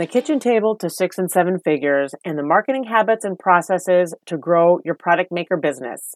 The 0.00 0.06
kitchen 0.06 0.40
table 0.40 0.76
to 0.76 0.88
six 0.88 1.18
and 1.18 1.30
seven 1.30 1.58
figures, 1.58 2.14
and 2.24 2.38
the 2.38 2.42
marketing 2.42 2.84
habits 2.84 3.22
and 3.22 3.38
processes 3.38 4.14
to 4.24 4.38
grow 4.38 4.80
your 4.82 4.94
product 4.94 5.30
maker 5.30 5.58
business. 5.58 6.14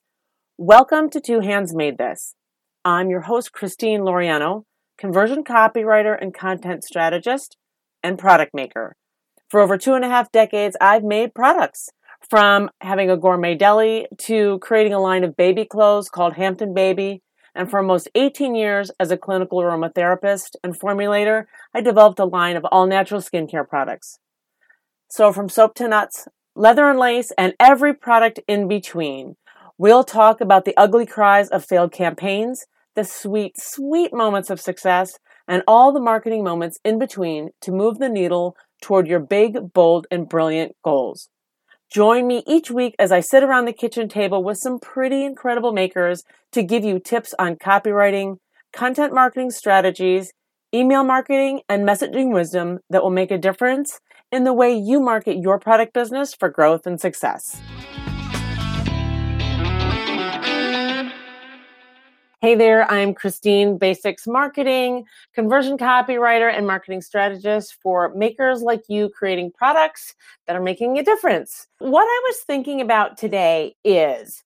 Welcome 0.57 1.11
to 1.11 1.21
Two 1.21 1.41
Hands 1.41 1.71
Made 1.77 1.99
This. 1.99 2.35
I'm 2.83 3.11
your 3.11 3.21
host, 3.21 3.53
Christine 3.53 4.01
Loriano, 4.01 4.63
conversion 4.97 5.45
copywriter 5.45 6.17
and 6.19 6.33
content 6.33 6.83
strategist 6.83 7.59
and 8.03 8.19
product 8.19 8.55
maker. 8.55 8.97
For 9.51 9.61
over 9.61 9.77
two 9.77 9.93
and 9.93 10.03
a 10.03 10.09
half 10.09 10.33
decades, 10.33 10.79
I've 10.81 11.05
made 11.05 11.35
products 11.35 11.91
from 12.31 12.71
having 12.81 13.11
a 13.11 13.19
gourmet 13.19 13.55
deli 13.55 14.07
to 14.21 14.61
creating 14.61 14.95
a 14.95 14.99
line 14.99 15.25
of 15.25 15.37
baby 15.37 15.67
clothes 15.67 16.09
called 16.09 16.37
Hampton 16.37 16.73
Baby 16.73 17.21
and 17.55 17.71
for 17.71 17.79
almost 17.79 18.09
18 18.15 18.55
years 18.55 18.91
as 18.99 19.11
a 19.11 19.17
clinical 19.17 19.61
aromatherapist 19.61 20.57
and 20.63 20.79
formulator, 20.79 21.47
I 21.73 21.81
developed 21.81 22.19
a 22.19 22.25
line 22.25 22.57
of 22.57 22.65
all 22.71 22.87
natural 22.87 23.21
skincare 23.21 23.69
products. 23.69 24.19
So 25.09 25.33
from 25.33 25.49
soap 25.49 25.75
to 25.77 25.89
nuts, 25.89 26.27
leather 26.57 26.89
and 26.89 26.99
lace, 26.99 27.33
and 27.39 27.55
every 27.61 27.95
product 27.95 28.41
in 28.49 28.67
between, 28.67 29.37
we'll 29.79 30.05
talk 30.05 30.41
about 30.41 30.65
the 30.65 30.77
ugly 30.77 31.07
cries 31.07 31.49
of 31.49 31.65
failed 31.65 31.93
campaigns, 31.93 32.67
the 32.95 33.05
sweet, 33.05 33.59
sweet 33.59 34.13
moments 34.13 34.51
of 34.51 34.61
success, 34.61 35.19
and 35.47 35.63
all 35.67 35.93
the 35.93 36.01
marketing 36.01 36.43
moments 36.43 36.79
in 36.85 36.99
between 36.99 37.51
to 37.61 37.71
move 37.71 37.99
the 37.99 38.09
needle 38.09 38.57
toward 38.81 39.07
your 39.07 39.21
big, 39.21 39.73
bold, 39.73 40.07
and 40.11 40.29
brilliant 40.29 40.75
goals. 40.83 41.29
Join 41.91 42.27
me 42.27 42.43
each 42.47 42.71
week 42.71 42.95
as 42.99 43.13
I 43.13 43.21
sit 43.21 43.43
around 43.43 43.67
the 43.67 43.73
kitchen 43.73 44.09
table 44.09 44.43
with 44.43 44.59
some 44.59 44.81
pretty 44.81 45.25
incredible 45.25 45.73
makers 45.73 46.25
to 46.53 46.63
give 46.63 46.85
you 46.85 46.99
tips 46.99 47.35
on 47.39 47.57
copywriting, 47.57 48.39
content 48.73 49.15
marketing 49.15 49.51
strategies, 49.51 50.33
email 50.75 51.05
marketing, 51.05 51.61
and 51.69 51.87
messaging 51.87 52.33
wisdom 52.33 52.81
that 52.91 53.03
will 53.03 53.11
make 53.11 53.31
a 53.31 53.39
difference 53.39 54.01
in 54.33 54.45
the 54.45 54.53
way 54.53 54.75
you 54.75 54.99
market 54.99 55.37
your 55.37 55.61
product 55.61 55.93
business 55.93 56.35
for 56.35 56.49
growth 56.49 56.87
and 56.87 57.01
success. 57.01 57.61
Hey 62.45 62.55
there, 62.55 62.85
I'm 62.93 63.15
Christine, 63.15 63.79
Basics 63.79 64.27
Marketing, 64.27 65.07
conversion 65.33 65.79
copywriter, 65.79 66.55
and 66.55 66.67
marketing 66.67 67.01
strategist 67.01 67.79
for 67.81 68.13
makers 68.15 68.61
like 68.61 68.83
you 68.87 69.09
creating 69.09 69.51
products 69.53 70.15
that 70.47 70.55
are 70.55 70.61
making 70.61 70.99
a 70.99 71.03
difference. 71.03 71.69
What 71.79 72.05
I 72.05 72.23
was 72.27 72.41
thinking 72.41 72.83
about 72.83 73.17
today 73.17 73.77
is 73.83 74.45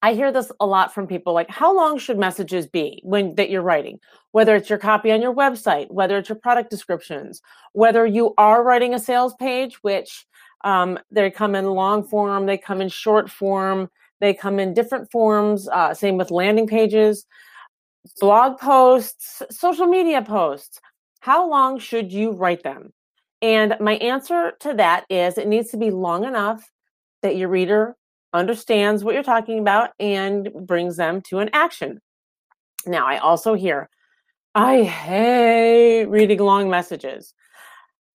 I 0.00 0.14
hear 0.14 0.32
this 0.32 0.50
a 0.60 0.64
lot 0.64 0.94
from 0.94 1.06
people 1.06 1.34
like 1.34 1.50
how 1.50 1.76
long 1.76 1.98
should 1.98 2.16
messages 2.16 2.66
be 2.66 3.02
when 3.04 3.34
that 3.34 3.50
you're 3.50 3.60
writing? 3.60 4.00
Whether 4.32 4.56
it's 4.56 4.70
your 4.70 4.78
copy 4.78 5.12
on 5.12 5.20
your 5.20 5.34
website, 5.34 5.90
whether 5.90 6.16
it's 6.16 6.30
your 6.30 6.38
product 6.38 6.70
descriptions, 6.70 7.42
whether 7.74 8.06
you 8.06 8.32
are 8.38 8.64
writing 8.64 8.94
a 8.94 8.98
sales 8.98 9.34
page, 9.34 9.74
which 9.82 10.24
um, 10.64 10.98
they 11.10 11.30
come 11.30 11.54
in 11.54 11.66
long 11.66 12.02
form, 12.02 12.46
they 12.46 12.56
come 12.56 12.80
in 12.80 12.88
short 12.88 13.30
form 13.30 13.90
they 14.24 14.34
come 14.34 14.58
in 14.58 14.74
different 14.74 15.10
forms. 15.10 15.68
Uh, 15.68 15.94
same 15.94 16.16
with 16.16 16.30
landing 16.30 16.66
pages, 16.66 17.26
blog 18.20 18.58
posts, 18.58 19.42
social 19.50 19.86
media 19.86 20.22
posts. 20.22 20.80
How 21.20 21.48
long 21.48 21.78
should 21.78 22.12
you 22.12 22.32
write 22.32 22.62
them? 22.62 22.92
And 23.42 23.76
my 23.80 23.94
answer 23.96 24.52
to 24.60 24.74
that 24.74 25.04
is 25.10 25.36
it 25.36 25.48
needs 25.48 25.70
to 25.70 25.76
be 25.76 25.90
long 25.90 26.24
enough 26.24 26.68
that 27.22 27.36
your 27.36 27.48
reader 27.48 27.96
understands 28.32 29.04
what 29.04 29.14
you're 29.14 29.22
talking 29.22 29.58
about 29.58 29.90
and 30.00 30.50
brings 30.66 30.96
them 30.96 31.20
to 31.22 31.38
an 31.38 31.50
action. 31.52 32.00
Now, 32.86 33.06
I 33.06 33.18
also 33.18 33.54
hear, 33.54 33.88
I 34.54 34.82
hate 34.82 36.04
reading 36.06 36.38
long 36.38 36.68
messages. 36.68 37.32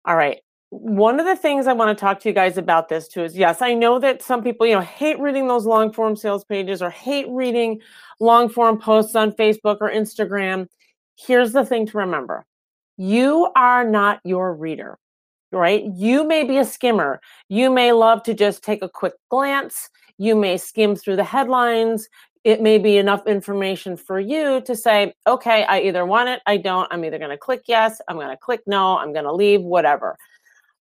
All 0.05 0.15
right 0.15 0.39
one 0.69 1.19
of 1.19 1.25
the 1.25 1.35
things 1.35 1.65
I 1.65 1.73
want 1.73 1.97
to 1.97 1.99
talk 1.99 2.19
to 2.19 2.29
you 2.29 2.35
guys 2.35 2.57
about 2.57 2.89
this 2.89 3.07
too 3.07 3.23
is 3.23 3.35
yes, 3.35 3.61
I 3.61 3.73
know 3.73 3.99
that 3.99 4.21
some 4.21 4.43
people, 4.43 4.67
you 4.67 4.75
know, 4.75 4.81
hate 4.81 5.19
reading 5.19 5.47
those 5.47 5.65
long 5.65 5.91
form 5.91 6.15
sales 6.15 6.43
pages 6.45 6.81
or 6.81 6.91
hate 6.91 7.25
reading 7.29 7.81
long 8.19 8.49
form 8.49 8.79
posts 8.79 9.15
on 9.15 9.31
Facebook 9.31 9.77
or 9.81 9.89
Instagram. 9.89 10.67
Here's 11.17 11.53
the 11.53 11.65
thing 11.65 11.87
to 11.87 11.97
remember 11.97 12.45
you 12.97 13.49
are 13.55 13.83
not 13.83 14.19
your 14.23 14.53
reader, 14.53 14.99
right? 15.51 15.83
You 15.95 16.27
may 16.27 16.43
be 16.43 16.57
a 16.57 16.65
skimmer. 16.65 17.19
You 17.47 17.71
may 17.71 17.91
love 17.91 18.21
to 18.23 18.33
just 18.33 18.63
take 18.63 18.83
a 18.83 18.89
quick 18.89 19.13
glance. 19.29 19.89
You 20.17 20.35
may 20.35 20.57
skim 20.57 20.95
through 20.95 21.15
the 21.15 21.23
headlines. 21.23 22.09
It 22.43 22.61
may 22.61 22.77
be 22.77 22.97
enough 22.97 23.25
information 23.25 23.97
for 23.97 24.19
you 24.19 24.61
to 24.61 24.75
say, 24.75 25.13
okay, 25.25 25.63
I 25.63 25.81
either 25.81 26.05
want 26.05 26.29
it, 26.29 26.41
I 26.45 26.57
don't. 26.57 26.87
I'm 26.91 27.03
either 27.03 27.17
going 27.17 27.31
to 27.31 27.37
click 27.37 27.63
yes, 27.67 27.99
I'm 28.07 28.15
going 28.17 28.29
to 28.29 28.37
click 28.37 28.61
no, 28.65 28.97
I'm 28.97 29.13
going 29.13 29.25
to 29.25 29.33
leave, 29.33 29.61
whatever 29.61 30.17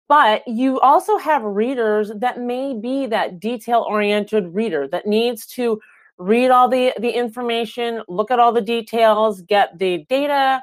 but 0.09 0.47
you 0.47 0.81
also 0.81 1.17
have 1.19 1.43
readers 1.43 2.13
that 2.17 2.41
may 2.41 2.79
be 2.79 3.07
that 3.07 3.41
detail 3.41 3.85
oriented 3.89 4.55
reader 4.55 4.87
that 4.89 5.07
needs 5.07 5.47
to 5.47 5.81
read 6.19 6.51
all 6.51 6.69
the 6.69 6.93
the 7.01 7.11
information 7.11 8.03
look 8.09 8.31
at 8.31 8.39
all 8.39 8.53
the 8.53 8.61
details 8.61 9.43
get 9.43 9.77
the 9.79 10.05
data 10.09 10.63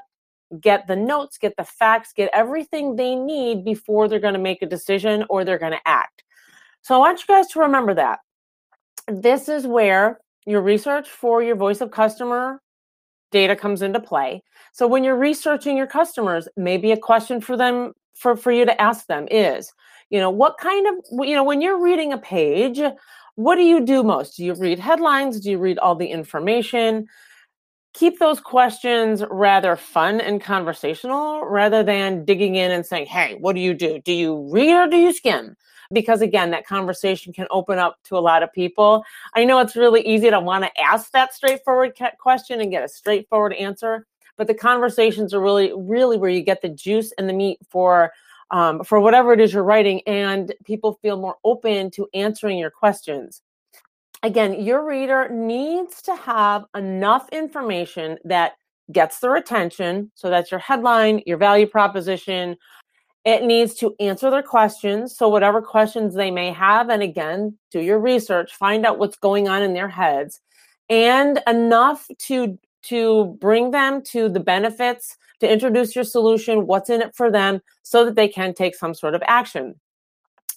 get 0.59 0.87
the 0.87 0.95
notes 0.95 1.37
get 1.37 1.55
the 1.57 1.63
facts 1.63 2.13
get 2.13 2.29
everything 2.33 2.95
they 2.95 3.15
need 3.15 3.65
before 3.65 4.07
they're 4.07 4.19
going 4.19 4.33
to 4.33 4.39
make 4.39 4.61
a 4.61 4.65
decision 4.65 5.25
or 5.29 5.43
they're 5.43 5.59
going 5.59 5.71
to 5.71 5.87
act. 5.87 6.23
So 6.81 6.95
i 6.95 6.97
want 6.97 7.19
you 7.19 7.27
guys 7.27 7.47
to 7.49 7.59
remember 7.59 7.93
that. 7.93 8.19
This 9.07 9.49
is 9.49 9.67
where 9.67 10.19
your 10.45 10.61
research 10.61 11.09
for 11.09 11.43
your 11.43 11.55
voice 11.55 11.81
of 11.81 11.91
customer 11.91 12.61
data 13.31 13.55
comes 13.55 13.81
into 13.81 13.99
play. 13.99 14.43
So 14.73 14.87
when 14.87 15.03
you're 15.03 15.17
researching 15.17 15.77
your 15.77 15.87
customers 15.87 16.47
maybe 16.55 16.91
a 16.91 16.97
question 16.97 17.41
for 17.41 17.57
them 17.57 17.93
for 18.13 18.35
for 18.35 18.51
you 18.51 18.65
to 18.65 18.81
ask 18.81 19.07
them 19.07 19.27
is 19.31 19.71
you 20.09 20.19
know 20.19 20.29
what 20.29 20.57
kind 20.57 20.87
of 20.87 21.25
you 21.25 21.35
know 21.35 21.43
when 21.43 21.61
you're 21.61 21.81
reading 21.81 22.13
a 22.13 22.17
page 22.17 22.79
what 23.35 23.55
do 23.55 23.63
you 23.63 23.83
do 23.83 24.03
most? 24.03 24.37
Do 24.37 24.45
you 24.45 24.53
read 24.53 24.79
headlines? 24.79 25.39
Do 25.39 25.51
you 25.51 25.57
read 25.57 25.79
all 25.79 25.95
the 25.95 26.07
information? 26.07 27.07
Keep 27.93 28.19
those 28.19 28.39
questions 28.39 29.23
rather 29.29 29.75
fun 29.75 30.21
and 30.21 30.41
conversational 30.41 31.45
rather 31.45 31.83
than 31.83 32.23
digging 32.23 32.55
in 32.55 32.71
and 32.71 32.85
saying 32.85 33.07
hey 33.07 33.37
what 33.39 33.55
do 33.55 33.61
you 33.61 33.73
do? 33.73 33.99
Do 34.03 34.13
you 34.13 34.49
read 34.51 34.73
or 34.73 34.87
do 34.87 34.97
you 34.97 35.13
skim? 35.13 35.55
Because 35.91 36.21
again 36.21 36.51
that 36.51 36.67
conversation 36.67 37.33
can 37.33 37.47
open 37.51 37.79
up 37.79 37.97
to 38.05 38.17
a 38.17 38.19
lot 38.19 38.43
of 38.43 38.53
people. 38.53 39.03
I 39.33 39.43
know 39.43 39.59
it's 39.59 39.75
really 39.75 40.01
easy 40.01 40.29
to 40.29 40.39
want 40.39 40.63
to 40.63 40.81
ask 40.81 41.11
that 41.11 41.33
straightforward 41.33 41.93
question 42.19 42.61
and 42.61 42.71
get 42.71 42.83
a 42.83 42.89
straightforward 42.89 43.53
answer 43.53 44.07
but 44.41 44.47
the 44.47 44.55
conversations 44.55 45.35
are 45.35 45.39
really 45.39 45.71
really 45.75 46.17
where 46.17 46.31
you 46.31 46.41
get 46.41 46.63
the 46.63 46.69
juice 46.69 47.13
and 47.19 47.29
the 47.29 47.33
meat 47.33 47.59
for 47.69 48.11
um, 48.49 48.83
for 48.83 48.99
whatever 48.99 49.33
it 49.33 49.39
is 49.39 49.53
you're 49.53 49.63
writing 49.63 50.01
and 50.07 50.51
people 50.65 50.97
feel 51.03 51.15
more 51.15 51.35
open 51.43 51.91
to 51.91 52.07
answering 52.15 52.57
your 52.57 52.71
questions. 52.71 53.43
Again 54.23 54.59
your 54.59 54.83
reader 54.83 55.29
needs 55.29 56.01
to 56.01 56.15
have 56.15 56.65
enough 56.75 57.29
information 57.29 58.17
that 58.23 58.53
gets 58.91 59.19
their 59.19 59.35
attention 59.35 60.11
so 60.15 60.31
that's 60.31 60.49
your 60.49 60.59
headline 60.59 61.21
your 61.27 61.37
value 61.37 61.67
proposition. 61.67 62.57
It 63.23 63.43
needs 63.43 63.75
to 63.75 63.93
answer 63.99 64.31
their 64.31 64.41
questions 64.41 65.15
so 65.15 65.29
whatever 65.29 65.61
questions 65.61 66.15
they 66.15 66.31
may 66.31 66.51
have 66.51 66.89
and 66.89 67.03
again 67.03 67.59
do 67.69 67.79
your 67.79 67.99
research 67.99 68.55
find 68.55 68.87
out 68.87 68.97
what's 68.97 69.17
going 69.17 69.47
on 69.47 69.61
in 69.61 69.75
their 69.75 69.89
heads. 69.89 70.41
And 70.89 71.39
enough 71.45 72.07
to 72.21 72.57
to 72.83 73.37
bring 73.39 73.71
them 73.71 74.01
to 74.03 74.29
the 74.29 74.39
benefits, 74.39 75.17
to 75.39 75.51
introduce 75.51 75.95
your 75.95 76.03
solution, 76.03 76.67
what's 76.67 76.89
in 76.89 77.01
it 77.01 77.15
for 77.15 77.31
them, 77.31 77.61
so 77.83 78.05
that 78.05 78.15
they 78.15 78.27
can 78.27 78.53
take 78.53 78.75
some 78.75 78.93
sort 78.93 79.15
of 79.15 79.23
action. 79.27 79.75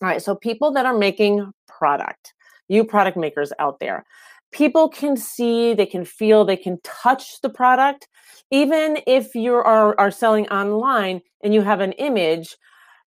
All 0.03 0.09
right, 0.09 0.23
so 0.23 0.35
people 0.35 0.73
that 0.73 0.87
are 0.87 0.97
making 0.97 1.53
product, 1.69 2.35
you 2.69 2.85
product 2.85 3.17
makers 3.17 3.53
out 3.59 3.79
there, 3.81 4.05
people 4.53 4.89
can 4.89 5.17
see, 5.17 5.75
they 5.75 5.87
can 5.87 6.05
feel, 6.05 6.45
they 6.45 6.57
can 6.57 6.79
touch 6.83 7.41
the 7.43 7.51
product. 7.51 8.09
Even 8.51 8.99
if 9.07 9.35
you 9.35 9.55
are, 9.55 9.99
are 9.99 10.11
selling 10.11 10.49
online 10.49 11.21
and 11.43 11.53
you 11.53 11.63
have 11.63 11.81
an 11.81 11.93
image, 11.93 12.57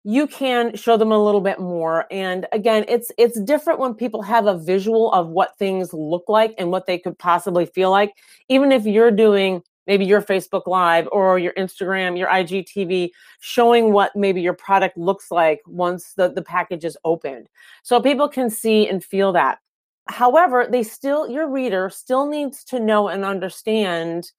you 0.04 0.28
can 0.28 0.76
show 0.76 0.98
them 0.98 1.12
a 1.12 1.24
little 1.24 1.42
bit 1.42 1.60
more. 1.60 2.06
And 2.12 2.46
again 2.52 2.86
it's 2.88 3.12
it's 3.18 3.40
different 3.42 3.80
when 3.80 3.94
people 3.94 4.22
have 4.22 4.48
a 4.48 4.58
visual 4.58 5.12
of 5.14 5.30
what 5.30 5.58
things 5.58 5.94
look 5.94 6.26
like 6.28 6.54
and 6.58 6.72
what 6.72 6.86
they 6.86 6.98
could 6.98 7.18
possibly 7.18 7.66
feel 7.66 7.92
like. 7.92 8.14
Even 8.50 8.72
if 8.72 8.86
you're 8.86 9.12
doing 9.12 9.62
maybe 9.88 10.06
your 10.06 10.22
facebook 10.22 10.66
live 10.66 11.10
or 11.12 11.38
your 11.38 11.54
instagram 11.54 12.18
your 12.18 12.30
igtv 12.30 13.10
showing 13.42 13.92
what 13.92 14.16
maybe 14.16 14.42
your 14.42 14.54
product 14.54 14.98
looks 14.98 15.30
like 15.30 15.60
once 15.68 16.14
the, 16.14 16.30
the 16.30 16.42
package 16.42 16.86
is 16.86 16.98
opened. 17.04 17.48
So 17.84 18.02
people 18.02 18.30
can 18.30 18.50
see 18.50 18.88
and 18.88 19.04
feel 19.04 19.34
that. 19.34 19.60
However 20.08 20.68
they 20.70 20.84
still 20.84 21.30
your 21.30 21.50
reader 21.50 21.90
still 21.90 22.28
needs 22.28 22.64
to 22.66 22.80
know 22.80 23.08
and 23.08 23.24
understand 23.26 24.32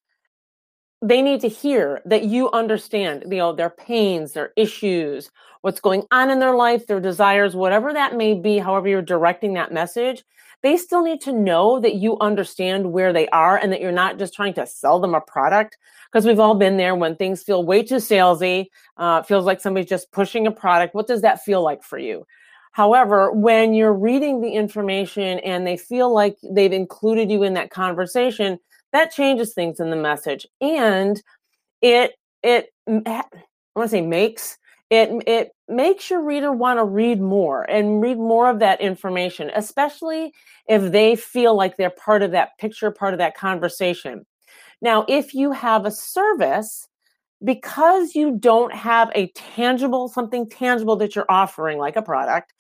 they 1.04 1.20
need 1.20 1.40
to 1.40 1.48
hear 1.48 2.00
that 2.06 2.24
you 2.24 2.50
understand 2.52 3.24
you 3.30 3.38
know 3.38 3.52
their 3.52 3.70
pains 3.70 4.32
their 4.32 4.52
issues 4.56 5.30
what's 5.60 5.80
going 5.80 6.02
on 6.10 6.30
in 6.30 6.38
their 6.38 6.54
life 6.54 6.86
their 6.86 7.00
desires 7.00 7.54
whatever 7.54 7.92
that 7.92 8.16
may 8.16 8.34
be 8.34 8.58
however 8.58 8.88
you're 8.88 9.02
directing 9.02 9.54
that 9.54 9.72
message 9.72 10.24
they 10.64 10.78
still 10.78 11.02
need 11.02 11.20
to 11.20 11.30
know 11.30 11.78
that 11.78 11.96
you 11.96 12.18
understand 12.20 12.90
where 12.90 13.12
they 13.12 13.28
are 13.28 13.58
and 13.58 13.70
that 13.70 13.82
you're 13.82 13.92
not 13.92 14.18
just 14.18 14.32
trying 14.32 14.54
to 14.54 14.66
sell 14.66 14.98
them 14.98 15.14
a 15.14 15.20
product. 15.20 15.76
Because 16.10 16.24
we've 16.24 16.40
all 16.40 16.54
been 16.54 16.78
there 16.78 16.94
when 16.94 17.16
things 17.16 17.42
feel 17.42 17.66
way 17.66 17.82
too 17.82 17.96
salesy, 17.96 18.68
uh, 18.96 19.22
feels 19.24 19.44
like 19.44 19.60
somebody's 19.60 19.90
just 19.90 20.10
pushing 20.10 20.46
a 20.46 20.50
product. 20.50 20.94
What 20.94 21.06
does 21.06 21.20
that 21.20 21.42
feel 21.42 21.62
like 21.62 21.82
for 21.82 21.98
you? 21.98 22.26
However, 22.72 23.30
when 23.30 23.74
you're 23.74 23.92
reading 23.92 24.40
the 24.40 24.52
information 24.52 25.38
and 25.40 25.66
they 25.66 25.76
feel 25.76 26.12
like 26.14 26.38
they've 26.42 26.72
included 26.72 27.30
you 27.30 27.42
in 27.42 27.52
that 27.54 27.70
conversation, 27.70 28.58
that 28.94 29.12
changes 29.12 29.52
things 29.52 29.80
in 29.80 29.90
the 29.90 29.96
message. 29.96 30.46
And 30.60 31.22
it, 31.82 32.12
it, 32.42 32.68
I 32.88 33.24
want 33.76 33.86
to 33.86 33.88
say 33.88 34.00
makes 34.00 34.56
it 34.90 35.10
it 35.26 35.50
makes 35.68 36.10
your 36.10 36.22
reader 36.22 36.52
want 36.52 36.78
to 36.78 36.84
read 36.84 37.20
more 37.20 37.62
and 37.70 38.00
read 38.00 38.18
more 38.18 38.50
of 38.50 38.58
that 38.58 38.80
information 38.80 39.50
especially 39.54 40.32
if 40.68 40.92
they 40.92 41.16
feel 41.16 41.56
like 41.56 41.76
they're 41.76 41.90
part 41.90 42.22
of 42.22 42.30
that 42.32 42.50
picture 42.58 42.90
part 42.90 43.14
of 43.14 43.18
that 43.18 43.36
conversation 43.36 44.24
now 44.82 45.04
if 45.08 45.34
you 45.34 45.52
have 45.52 45.86
a 45.86 45.90
service 45.90 46.86
because 47.42 48.14
you 48.14 48.36
don't 48.38 48.74
have 48.74 49.10
a 49.14 49.28
tangible 49.28 50.06
something 50.08 50.48
tangible 50.48 50.96
that 50.96 51.16
you're 51.16 51.30
offering 51.30 51.78
like 51.78 51.96
a 51.96 52.02
product 52.02 52.52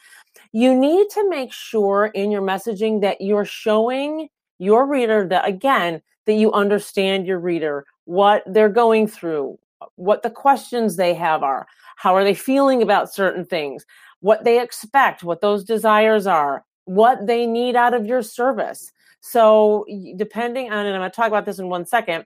you 0.52 0.74
need 0.74 1.08
to 1.10 1.28
make 1.28 1.52
sure 1.52 2.06
in 2.06 2.30
your 2.30 2.42
messaging 2.42 3.02
that 3.02 3.20
you're 3.20 3.44
showing 3.44 4.28
your 4.58 4.86
reader 4.86 5.26
that 5.28 5.46
again 5.46 6.00
that 6.26 6.34
you 6.34 6.52
understand 6.52 7.26
your 7.26 7.38
reader 7.38 7.84
what 8.04 8.42
they're 8.46 8.68
going 8.68 9.06
through 9.06 9.58
what 9.96 10.22
the 10.22 10.30
questions 10.30 10.96
they 10.96 11.14
have 11.14 11.42
are 11.42 11.66
how 11.96 12.14
are 12.14 12.24
they 12.24 12.34
feeling 12.34 12.82
about 12.82 13.12
certain 13.12 13.44
things? 13.44 13.84
What 14.20 14.44
they 14.44 14.60
expect, 14.60 15.22
what 15.22 15.40
those 15.40 15.64
desires 15.64 16.26
are, 16.26 16.64
what 16.84 17.26
they 17.26 17.46
need 17.46 17.76
out 17.76 17.94
of 17.94 18.06
your 18.06 18.22
service. 18.22 18.92
So, 19.20 19.86
depending 20.16 20.72
on, 20.72 20.86
and 20.86 20.94
I'm 20.94 21.00
going 21.00 21.10
to 21.10 21.16
talk 21.16 21.28
about 21.28 21.46
this 21.46 21.58
in 21.58 21.68
one 21.68 21.86
second, 21.86 22.24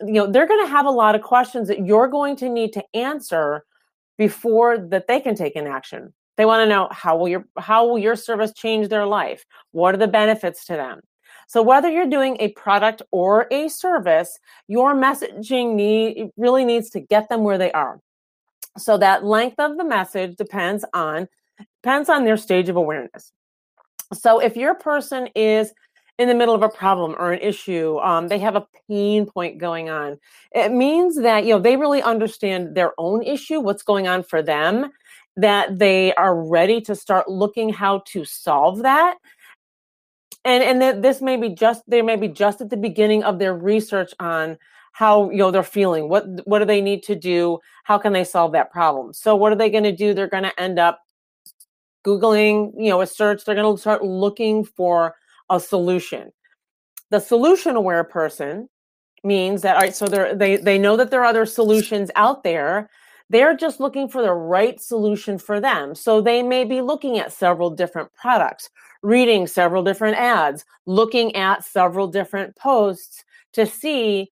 you 0.00 0.12
know, 0.12 0.26
they're 0.26 0.46
going 0.46 0.64
to 0.64 0.70
have 0.70 0.86
a 0.86 0.90
lot 0.90 1.14
of 1.14 1.22
questions 1.22 1.68
that 1.68 1.86
you're 1.86 2.08
going 2.08 2.36
to 2.36 2.48
need 2.48 2.72
to 2.74 2.84
answer 2.92 3.64
before 4.18 4.76
that 4.78 5.06
they 5.06 5.20
can 5.20 5.34
take 5.34 5.56
an 5.56 5.66
action. 5.66 6.12
They 6.36 6.44
want 6.44 6.62
to 6.62 6.68
know 6.68 6.88
how 6.90 7.16
will 7.16 7.28
your 7.28 7.46
how 7.58 7.86
will 7.86 7.98
your 7.98 8.16
service 8.16 8.52
change 8.52 8.88
their 8.88 9.06
life? 9.06 9.46
What 9.70 9.94
are 9.94 9.98
the 9.98 10.08
benefits 10.08 10.64
to 10.66 10.72
them? 10.72 11.00
So 11.46 11.62
whether 11.62 11.90
you're 11.90 12.06
doing 12.06 12.36
a 12.40 12.48
product 12.48 13.02
or 13.10 13.46
a 13.50 13.68
service, 13.68 14.38
your 14.68 14.94
messaging 14.94 15.74
need 15.74 16.30
really 16.36 16.64
needs 16.64 16.90
to 16.90 17.00
get 17.00 17.28
them 17.28 17.42
where 17.42 17.58
they 17.58 17.72
are. 17.72 18.00
So 18.76 18.98
that 18.98 19.24
length 19.24 19.58
of 19.58 19.76
the 19.76 19.84
message 19.84 20.36
depends 20.36 20.84
on 20.92 21.28
depends 21.82 22.08
on 22.08 22.24
their 22.24 22.36
stage 22.36 22.68
of 22.68 22.76
awareness. 22.76 23.32
So 24.12 24.40
if 24.40 24.56
your 24.56 24.74
person 24.74 25.28
is 25.34 25.72
in 26.18 26.28
the 26.28 26.34
middle 26.34 26.54
of 26.54 26.62
a 26.62 26.68
problem 26.68 27.16
or 27.18 27.32
an 27.32 27.40
issue, 27.40 27.98
um, 27.98 28.28
they 28.28 28.38
have 28.38 28.56
a 28.56 28.66
pain 28.88 29.26
point 29.26 29.58
going 29.58 29.90
on. 29.90 30.18
It 30.52 30.72
means 30.72 31.20
that 31.22 31.44
you 31.44 31.54
know 31.54 31.60
they 31.60 31.76
really 31.76 32.02
understand 32.02 32.74
their 32.74 32.92
own 32.98 33.22
issue, 33.22 33.60
what's 33.60 33.82
going 33.82 34.06
on 34.06 34.22
for 34.22 34.42
them, 34.42 34.90
that 35.36 35.78
they 35.78 36.14
are 36.14 36.34
ready 36.36 36.80
to 36.82 36.94
start 36.94 37.28
looking 37.28 37.72
how 37.72 38.02
to 38.06 38.24
solve 38.24 38.82
that. 38.82 39.18
And 40.44 40.62
and 40.62 40.82
that 40.82 41.02
this 41.02 41.22
may 41.22 41.36
be 41.36 41.50
just 41.50 41.82
they 41.88 42.02
may 42.02 42.16
be 42.16 42.28
just 42.28 42.60
at 42.60 42.70
the 42.70 42.76
beginning 42.76 43.24
of 43.24 43.38
their 43.38 43.54
research 43.54 44.12
on 44.20 44.58
how 44.92 45.30
you 45.30 45.38
know 45.38 45.50
they're 45.50 45.62
feeling. 45.62 46.08
What 46.08 46.24
what 46.46 46.60
do 46.60 46.64
they 46.64 46.80
need 46.80 47.02
to 47.04 47.14
do? 47.14 47.58
How 47.84 47.98
can 47.98 48.12
they 48.12 48.24
solve 48.24 48.52
that 48.52 48.70
problem? 48.70 49.12
So 49.12 49.34
what 49.34 49.52
are 49.52 49.56
they 49.56 49.70
going 49.70 49.84
to 49.84 49.92
do? 49.92 50.14
They're 50.14 50.28
going 50.28 50.44
to 50.44 50.60
end 50.60 50.78
up 50.78 51.00
googling 52.06 52.72
you 52.76 52.90
know 52.90 53.00
a 53.00 53.06
search. 53.06 53.44
They're 53.44 53.54
going 53.54 53.74
to 53.74 53.80
start 53.80 54.04
looking 54.04 54.64
for 54.64 55.14
a 55.50 55.58
solution. 55.58 56.32
The 57.10 57.20
solution 57.20 57.76
aware 57.76 58.04
person 58.04 58.68
means 59.24 59.62
that 59.62 59.76
all 59.76 59.82
right 59.82 59.94
so 59.94 60.06
they 60.06 60.56
they 60.56 60.78
know 60.78 60.96
that 60.96 61.10
there 61.10 61.22
are 61.22 61.26
other 61.26 61.46
solutions 61.46 62.10
out 62.14 62.44
there 62.44 62.90
they're 63.30 63.56
just 63.56 63.80
looking 63.80 64.08
for 64.08 64.22
the 64.22 64.32
right 64.32 64.80
solution 64.80 65.38
for 65.38 65.60
them 65.60 65.94
so 65.94 66.20
they 66.20 66.42
may 66.42 66.64
be 66.64 66.80
looking 66.80 67.18
at 67.18 67.32
several 67.32 67.70
different 67.70 68.12
products 68.14 68.70
reading 69.02 69.46
several 69.46 69.82
different 69.82 70.16
ads 70.16 70.64
looking 70.86 71.34
at 71.36 71.64
several 71.64 72.06
different 72.06 72.54
posts 72.56 73.24
to 73.52 73.66
see 73.66 74.30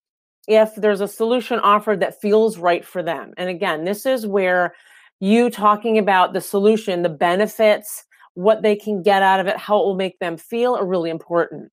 if 0.48 0.74
there's 0.74 1.00
a 1.00 1.08
solution 1.08 1.58
offered 1.60 2.00
that 2.00 2.20
feels 2.20 2.58
right 2.58 2.84
for 2.84 3.02
them. 3.02 3.32
And 3.36 3.48
again, 3.48 3.84
this 3.84 4.06
is 4.06 4.26
where 4.26 4.74
you 5.20 5.50
talking 5.50 5.98
about 5.98 6.32
the 6.32 6.40
solution, 6.40 7.02
the 7.02 7.08
benefits, 7.08 8.04
what 8.34 8.62
they 8.62 8.74
can 8.74 9.02
get 9.02 9.22
out 9.22 9.40
of 9.40 9.46
it, 9.46 9.56
how 9.56 9.78
it 9.78 9.84
will 9.84 9.94
make 9.94 10.18
them 10.18 10.36
feel 10.36 10.74
are 10.74 10.86
really 10.86 11.10
important. 11.10 11.70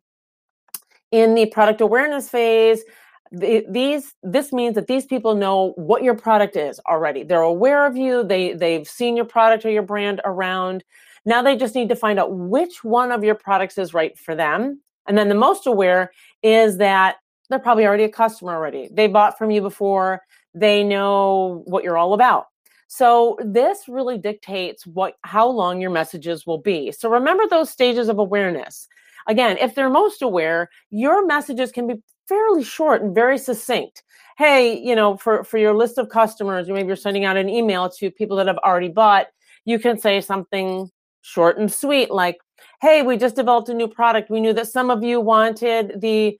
In 1.11 1.33
the 1.33 1.47
product 1.47 1.81
awareness 1.81 2.29
phase, 2.29 2.83
these 3.31 4.15
this 4.23 4.51
means 4.51 4.75
that 4.75 4.87
these 4.87 5.05
people 5.05 5.35
know 5.35 5.73
what 5.75 6.03
your 6.03 6.15
product 6.15 6.55
is 6.55 6.79
already. 6.89 7.23
They're 7.23 7.41
aware 7.41 7.85
of 7.85 7.95
you. 7.95 8.23
They 8.23 8.53
they've 8.53 8.87
seen 8.87 9.15
your 9.15 9.25
product 9.25 9.65
or 9.65 9.69
your 9.69 9.83
brand 9.83 10.21
around. 10.25 10.83
Now 11.25 11.41
they 11.41 11.55
just 11.55 11.75
need 11.75 11.89
to 11.89 11.95
find 11.95 12.19
out 12.19 12.35
which 12.35 12.83
one 12.83 13.11
of 13.11 13.23
your 13.23 13.35
products 13.35 13.77
is 13.77 13.93
right 13.93 14.17
for 14.17 14.35
them. 14.35 14.81
And 15.07 15.17
then 15.17 15.29
the 15.29 15.35
most 15.35 15.67
aware 15.67 16.11
is 16.41 16.77
that 16.77 17.17
they're 17.49 17.59
probably 17.59 17.85
already 17.85 18.03
a 18.03 18.09
customer 18.09 18.53
already. 18.53 18.89
They 18.91 19.07
bought 19.07 19.37
from 19.37 19.51
you 19.51 19.61
before. 19.61 20.21
They 20.53 20.83
know 20.83 21.63
what 21.65 21.83
you're 21.83 21.97
all 21.97 22.13
about. 22.13 22.45
So 22.87 23.37
this 23.43 23.87
really 23.87 24.17
dictates 24.17 24.87
what 24.87 25.15
how 25.23 25.47
long 25.47 25.79
your 25.79 25.91
messages 25.91 26.47
will 26.47 26.57
be. 26.57 26.91
So 26.91 27.09
remember 27.09 27.45
those 27.47 27.69
stages 27.69 28.09
of 28.09 28.17
awareness. 28.17 28.87
Again, 29.27 29.57
if 29.59 29.75
they're 29.75 29.91
most 29.91 30.23
aware, 30.23 30.69
your 30.89 31.25
messages 31.27 31.71
can 31.71 31.85
be 31.85 31.95
fairly 32.29 32.63
short 32.63 33.01
and 33.01 33.13
very 33.13 33.37
succinct. 33.37 34.03
Hey, 34.37 34.79
you 34.79 34.95
know, 34.95 35.17
for 35.17 35.43
for 35.43 35.57
your 35.57 35.73
list 35.73 35.97
of 35.97 36.09
customers, 36.09 36.69
maybe 36.69 36.87
you're 36.87 36.95
sending 36.95 37.25
out 37.25 37.35
an 37.35 37.49
email 37.49 37.89
to 37.89 38.11
people 38.11 38.37
that 38.37 38.47
have 38.47 38.59
already 38.59 38.87
bought, 38.89 39.27
you 39.65 39.79
can 39.79 39.97
say 39.97 40.21
something 40.21 40.89
short 41.21 41.57
and 41.57 41.71
sweet 41.71 42.09
like, 42.11 42.37
"Hey, 42.81 43.01
we 43.01 43.17
just 43.17 43.35
developed 43.35 43.69
a 43.69 43.73
new 43.73 43.87
product. 43.87 44.29
We 44.29 44.39
knew 44.39 44.53
that 44.53 44.67
some 44.67 44.89
of 44.89 45.03
you 45.03 45.19
wanted 45.19 45.99
the 45.99 46.39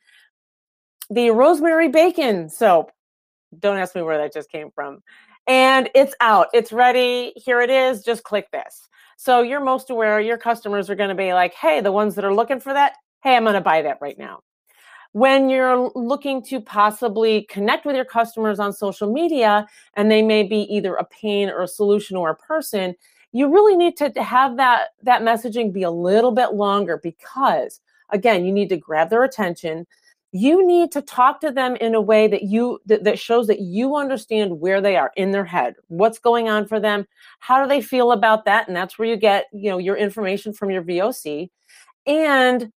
the 1.09 1.31
rosemary 1.31 1.89
bacon 1.89 2.49
soap. 2.49 2.91
Don't 3.57 3.77
ask 3.77 3.95
me 3.95 4.03
where 4.03 4.17
that 4.19 4.33
just 4.33 4.51
came 4.51 4.69
from. 4.71 5.01
And 5.47 5.89
it's 5.95 6.13
out. 6.19 6.47
It's 6.53 6.71
ready. 6.71 7.33
Here 7.35 7.61
it 7.61 7.71
is. 7.71 8.03
Just 8.03 8.23
click 8.23 8.49
this. 8.51 8.87
So 9.17 9.41
you're 9.41 9.59
most 9.59 9.89
aware 9.89 10.21
your 10.21 10.37
customers 10.37 10.89
are 10.89 10.95
going 10.95 11.09
to 11.09 11.15
be 11.15 11.33
like, 11.33 11.53
hey, 11.53 11.81
the 11.81 11.91
ones 11.91 12.15
that 12.15 12.23
are 12.23 12.33
looking 12.33 12.59
for 12.59 12.73
that, 12.73 12.93
hey, 13.23 13.35
I'm 13.35 13.43
going 13.43 13.55
to 13.55 13.61
buy 13.61 13.81
that 13.81 13.97
right 13.99 14.17
now. 14.17 14.41
When 15.13 15.49
you're 15.49 15.91
looking 15.95 16.43
to 16.43 16.61
possibly 16.61 17.43
connect 17.43 17.85
with 17.85 17.95
your 17.95 18.05
customers 18.05 18.59
on 18.59 18.73
social 18.73 19.11
media 19.11 19.67
and 19.95 20.09
they 20.09 20.21
may 20.21 20.43
be 20.43 20.61
either 20.73 20.95
a 20.95 21.05
pain 21.05 21.49
or 21.49 21.63
a 21.63 21.67
solution 21.67 22.15
or 22.15 22.29
a 22.29 22.35
person, 22.35 22.95
you 23.31 23.51
really 23.51 23.75
need 23.75 23.97
to 23.97 24.11
have 24.21 24.57
that 24.57 24.89
that 25.03 25.21
messaging 25.21 25.73
be 25.73 25.83
a 25.83 25.91
little 25.91 26.31
bit 26.31 26.53
longer 26.53 26.99
because 27.01 27.79
again, 28.11 28.45
you 28.45 28.51
need 28.51 28.69
to 28.69 28.77
grab 28.77 29.09
their 29.09 29.23
attention. 29.23 29.85
You 30.31 30.65
need 30.65 30.91
to 30.91 31.01
talk 31.01 31.41
to 31.41 31.51
them 31.51 31.75
in 31.77 31.95
a 31.95 32.01
way 32.01 32.27
that 32.27 32.43
you 32.43 32.79
that, 32.85 33.03
that, 33.03 33.17
shows 33.17 33.47
that 33.47 33.61
you 33.61 33.95
understand 33.95 34.59
where 34.59 34.79
they 34.79 34.95
are 34.95 35.11
in 35.15 35.31
their 35.31 35.45
head 35.45 35.73
what's 35.87 36.19
going 36.19 36.47
on 36.47 36.67
for 36.67 36.79
them 36.79 37.07
how 37.39 37.59
do 37.61 37.67
they 37.67 37.81
feel 37.81 38.11
about 38.11 38.45
that 38.45 38.67
and 38.67 38.77
that's 38.77 38.99
where 38.99 39.07
you 39.07 39.17
get 39.17 39.47
you 39.51 39.71
know 39.71 39.79
your 39.79 39.97
information 39.97 40.53
from 40.53 40.69
your 40.69 40.83
voc 40.83 41.49
and 42.05 42.71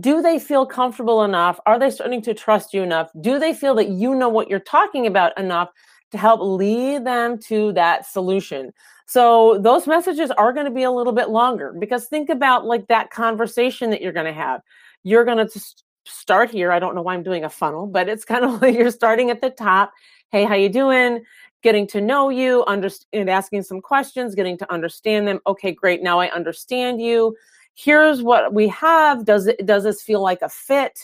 do 0.00 0.22
they 0.22 0.38
feel 0.38 0.64
comfortable 0.64 1.22
enough 1.24 1.60
are 1.66 1.78
they 1.78 1.90
starting 1.90 2.22
to 2.22 2.34
trust 2.34 2.72
you 2.72 2.82
enough 2.82 3.10
do 3.20 3.38
they 3.38 3.52
feel 3.52 3.74
that 3.74 3.88
you 3.88 4.14
know 4.14 4.28
what 4.28 4.48
you're 4.48 4.58
talking 4.58 5.06
about 5.06 5.36
enough 5.38 5.70
to 6.10 6.18
help 6.18 6.40
lead 6.40 7.04
them 7.04 7.38
to 7.38 7.72
that 7.72 8.06
solution 8.06 8.72
so 9.06 9.58
those 9.58 9.86
messages 9.86 10.30
are 10.30 10.52
going 10.52 10.66
to 10.66 10.72
be 10.72 10.84
a 10.84 10.90
little 10.90 11.12
bit 11.12 11.28
longer 11.28 11.74
because 11.78 12.06
think 12.06 12.30
about 12.30 12.64
like 12.64 12.86
that 12.88 13.10
conversation 13.10 13.90
that 13.90 14.00
you're 14.00 14.12
going 14.12 14.26
to 14.26 14.32
have 14.32 14.62
you're 15.02 15.24
going 15.24 15.46
to 15.46 15.60
start 16.04 16.50
here. 16.50 16.72
I 16.72 16.78
don't 16.78 16.94
know 16.94 17.02
why 17.02 17.14
I'm 17.14 17.22
doing 17.22 17.44
a 17.44 17.50
funnel, 17.50 17.86
but 17.86 18.08
it's 18.08 18.24
kind 18.24 18.44
of 18.44 18.62
like 18.62 18.74
you're 18.74 18.90
starting 18.90 19.30
at 19.30 19.40
the 19.40 19.50
top. 19.50 19.92
Hey, 20.30 20.44
how 20.44 20.54
you 20.54 20.68
doing? 20.68 21.24
Getting 21.62 21.86
to 21.88 22.00
know 22.00 22.28
you, 22.28 22.64
understand, 22.64 23.30
asking 23.30 23.62
some 23.62 23.80
questions, 23.80 24.34
getting 24.34 24.58
to 24.58 24.72
understand 24.72 25.28
them. 25.28 25.40
Okay, 25.46 25.72
great. 25.72 26.02
Now 26.02 26.18
I 26.18 26.30
understand 26.30 27.00
you. 27.00 27.36
Here's 27.74 28.22
what 28.22 28.52
we 28.52 28.68
have. 28.68 29.24
Does 29.24 29.46
it 29.46 29.64
does 29.66 29.84
this 29.84 30.02
feel 30.02 30.22
like 30.22 30.42
a 30.42 30.48
fit? 30.48 30.98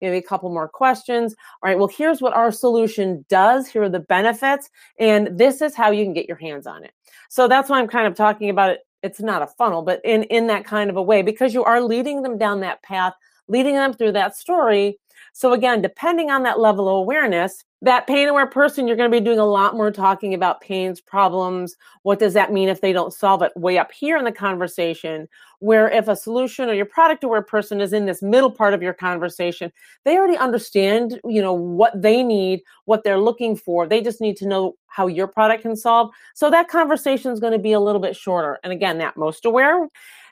Maybe 0.00 0.18
a 0.18 0.22
couple 0.22 0.48
more 0.50 0.68
questions. 0.68 1.34
All 1.62 1.68
right, 1.68 1.76
well, 1.76 1.88
here's 1.88 2.22
what 2.22 2.32
our 2.32 2.52
solution 2.52 3.24
does. 3.28 3.66
Here 3.66 3.82
are 3.82 3.88
the 3.88 3.98
benefits, 3.98 4.70
and 5.00 5.36
this 5.36 5.60
is 5.60 5.74
how 5.74 5.90
you 5.90 6.04
can 6.04 6.12
get 6.12 6.28
your 6.28 6.36
hands 6.36 6.66
on 6.68 6.84
it. 6.84 6.92
So 7.28 7.48
that's 7.48 7.68
why 7.68 7.80
I'm 7.80 7.88
kind 7.88 8.06
of 8.06 8.14
talking 8.14 8.48
about 8.48 8.70
it. 8.70 8.80
It's 9.02 9.20
not 9.20 9.42
a 9.42 9.46
funnel, 9.46 9.82
but 9.82 10.00
in 10.04 10.22
in 10.24 10.46
that 10.48 10.64
kind 10.64 10.88
of 10.88 10.96
a 10.96 11.02
way 11.02 11.22
because 11.22 11.52
you 11.52 11.64
are 11.64 11.80
leading 11.80 12.22
them 12.22 12.38
down 12.38 12.60
that 12.60 12.82
path 12.82 13.14
leading 13.48 13.74
them 13.74 13.92
through 13.92 14.12
that 14.12 14.36
story 14.36 14.98
So 15.32 15.52
again, 15.52 15.82
depending 15.82 16.30
on 16.30 16.42
that 16.42 16.60
level 16.60 16.88
of 16.88 16.96
awareness, 16.96 17.64
that 17.82 18.08
pain 18.08 18.28
aware 18.28 18.46
person, 18.46 18.88
you're 18.88 18.96
going 18.96 19.10
to 19.10 19.16
be 19.16 19.24
doing 19.24 19.38
a 19.38 19.44
lot 19.44 19.74
more 19.76 19.92
talking 19.92 20.34
about 20.34 20.60
pains, 20.60 21.00
problems. 21.00 21.76
What 22.02 22.18
does 22.18 22.34
that 22.34 22.52
mean 22.52 22.68
if 22.68 22.80
they 22.80 22.92
don't 22.92 23.12
solve 23.12 23.40
it? 23.42 23.52
Way 23.54 23.78
up 23.78 23.92
here 23.92 24.16
in 24.16 24.24
the 24.24 24.32
conversation, 24.32 25.28
where 25.60 25.88
if 25.88 26.08
a 26.08 26.16
solution 26.16 26.68
or 26.68 26.74
your 26.74 26.86
product 26.86 27.22
aware 27.22 27.42
person 27.42 27.80
is 27.80 27.92
in 27.92 28.06
this 28.06 28.20
middle 28.20 28.50
part 28.50 28.74
of 28.74 28.82
your 28.82 28.94
conversation, 28.94 29.70
they 30.04 30.16
already 30.16 30.36
understand, 30.36 31.20
you 31.24 31.40
know, 31.40 31.52
what 31.52 32.00
they 32.00 32.22
need, 32.24 32.62
what 32.86 33.04
they're 33.04 33.20
looking 33.20 33.54
for. 33.54 33.86
They 33.86 34.00
just 34.00 34.20
need 34.20 34.36
to 34.38 34.48
know 34.48 34.74
how 34.88 35.06
your 35.06 35.28
product 35.28 35.62
can 35.62 35.76
solve. 35.76 36.10
So 36.34 36.50
that 36.50 36.68
conversation 36.68 37.30
is 37.30 37.38
going 37.38 37.52
to 37.52 37.58
be 37.60 37.72
a 37.72 37.80
little 37.80 38.00
bit 38.00 38.16
shorter. 38.16 38.58
And 38.64 38.72
again, 38.72 38.98
that 38.98 39.16
most 39.16 39.44
aware, 39.44 39.86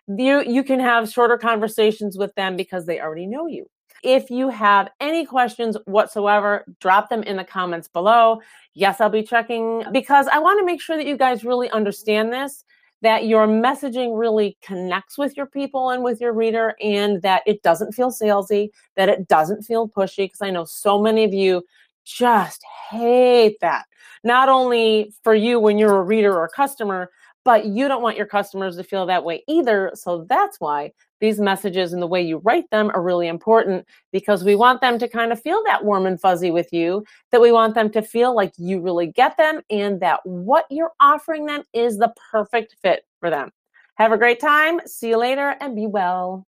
you 0.09 0.43
you 0.43 0.65
can 0.65 0.81
have 0.81 1.11
shorter 1.11 1.39
conversations 1.39 2.19
with 2.19 2.35
them 2.35 2.57
because 2.57 2.87
they 2.87 3.01
already 3.01 3.27
know 3.27 3.47
you. 3.47 3.67
If 4.03 4.31
you 4.31 4.49
have 4.49 4.89
any 5.01 5.25
questions 5.25 5.77
whatsoever, 5.87 6.65
drop 6.81 7.09
them 7.09 7.23
in 7.23 7.37
the 7.37 7.45
comments 7.45 7.89
below. 7.89 8.41
Yes, 8.75 9.01
I'll 9.01 9.11
be 9.11 9.23
checking 9.23 9.85
because 9.93 10.27
I 10.29 10.39
want 10.39 10.59
to 10.61 10.67
make 10.67 10.81
sure 10.81 10.97
that 10.97 11.07
you 11.07 11.17
guys 11.17 11.45
really 11.45 11.71
understand 11.71 12.33
this 12.33 12.65
that 13.03 13.27
your 13.27 13.47
messaging 13.47 14.19
really 14.19 14.57
connects 14.63 15.19
with 15.19 15.37
your 15.37 15.47
people 15.47 15.91
and 15.91 16.03
with 16.03 16.21
your 16.21 16.33
reader 16.33 16.75
and 16.83 17.21
that 17.23 17.43
it 17.47 17.63
doesn't 17.63 17.93
feel 17.93 18.11
salesy, 18.11 18.71
that 18.97 19.09
it 19.09 19.29
doesn't 19.29 19.63
feel 19.63 19.89
pushy 19.89 20.25
because 20.25 20.41
I 20.41 20.51
know 20.51 20.65
so 20.65 21.01
many 21.01 21.25
of 21.25 21.35
you 21.35 21.63
just 22.05 22.65
hate 22.91 23.59
that. 23.61 23.85
Not 24.25 24.49
only 24.49 25.13
for 25.23 25.35
you 25.35 25.61
when 25.61 25.79
you're 25.79 25.97
a 25.97 26.03
reader 26.03 26.35
or 26.35 26.45
a 26.45 26.49
customer, 26.49 27.11
but 27.45 27.67
you 27.67 27.87
don't 27.87 28.03
want 28.03 28.17
your 28.17 28.27
customers 28.27 28.77
to 28.77 28.83
feel 28.83 29.07
that 29.07 29.25
way 29.25 29.45
either. 29.47 29.93
So 29.95 30.27
that's 30.29 30.59
why 30.59 30.93
these 31.21 31.41
messages 31.41 31.93
and 31.93 32.03
the 32.03 32.07
way 32.07 32.23
you 32.23 32.39
write 32.39 32.69
them 32.71 32.91
are 32.95 33.03
really 33.03 33.29
important 33.29 33.87
because 34.13 34.45
we 34.45 34.55
want 34.55 34.81
them 34.81 34.99
to 34.99 35.09
kind 35.09 35.33
of 35.33 35.41
feel 35.41 35.63
that 35.65 35.85
warm 35.85 36.07
and 36.07 36.21
fuzzy 36.21 36.51
with 36.51 36.73
you, 36.73 37.05
that 37.33 37.41
we 37.41 37.53
want 37.53 37.75
them 37.75 37.91
to 37.91 38.03
feel 38.03 38.35
like 38.35 38.53
you 38.59 38.81
really 38.81 39.07
get 39.07 39.37
them 39.37 39.61
and 39.71 40.01
that 40.01 40.21
what 40.25 40.67
you're 40.71 40.93
offering 41.01 41.47
them 41.47 41.63
is 41.73 41.99
the 41.99 42.13
perfect 42.31 42.77
fit 42.83 43.05
for 43.21 43.31
them. 43.31 43.51
Have 43.97 44.13
a 44.13 44.19
great 44.19 44.41
time. 44.41 44.81
See 44.87 45.09
you 45.09 45.17
later 45.17 45.57
and 45.61 45.75
be 45.75 45.87
well. 45.87 46.47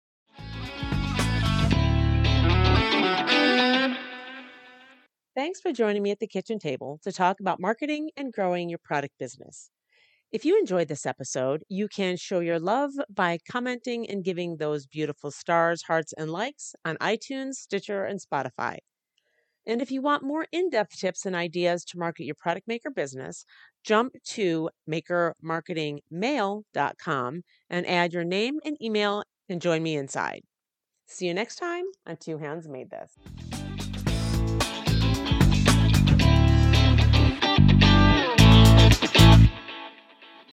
Thanks 5.35 5.59
for 5.59 5.73
joining 5.73 6.01
me 6.01 6.11
at 6.11 6.19
the 6.19 6.27
kitchen 6.27 6.59
table 6.59 6.99
to 7.03 7.11
talk 7.11 7.41
about 7.41 7.59
marketing 7.59 8.09
and 8.15 8.31
growing 8.31 8.69
your 8.69 8.79
product 8.79 9.15
business. 9.19 9.69
If 10.35 10.43
you 10.43 10.59
enjoyed 10.59 10.89
this 10.89 11.05
episode, 11.05 11.63
you 11.69 11.87
can 11.87 12.17
show 12.17 12.41
your 12.41 12.59
love 12.59 12.91
by 13.09 13.39
commenting 13.49 14.09
and 14.09 14.21
giving 14.21 14.57
those 14.57 14.85
beautiful 14.85 15.31
stars, 15.31 15.83
hearts, 15.83 16.11
and 16.11 16.29
likes 16.29 16.75
on 16.83 16.97
iTunes, 16.97 17.53
Stitcher, 17.53 18.03
and 18.03 18.19
Spotify. 18.19 18.79
And 19.65 19.81
if 19.81 19.91
you 19.91 20.01
want 20.01 20.23
more 20.23 20.45
in 20.51 20.69
depth 20.69 20.99
tips 20.99 21.25
and 21.25 21.37
ideas 21.37 21.85
to 21.85 21.97
market 21.97 22.25
your 22.25 22.35
product 22.35 22.67
maker 22.67 22.91
business, 22.91 23.45
jump 23.85 24.11
to 24.31 24.69
makermarketingmail.com 24.91 27.41
and 27.69 27.87
add 27.87 28.11
your 28.11 28.25
name 28.25 28.59
and 28.65 28.75
email 28.81 29.23
and 29.47 29.61
join 29.61 29.81
me 29.81 29.95
inside. 29.95 30.41
See 31.07 31.27
you 31.27 31.33
next 31.33 31.55
time 31.55 31.85
on 32.05 32.17
Two 32.17 32.39
Hands 32.39 32.67
Made 32.67 32.89
This. 32.89 33.17